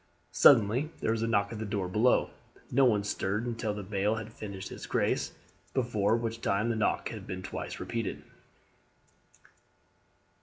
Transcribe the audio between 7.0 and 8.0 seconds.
had been twice